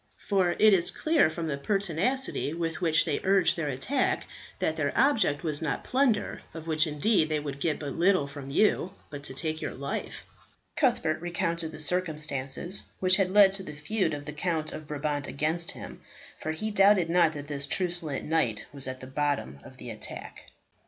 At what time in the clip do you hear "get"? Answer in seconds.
7.59-7.77